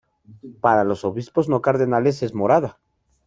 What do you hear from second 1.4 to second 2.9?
no cardenales es morada.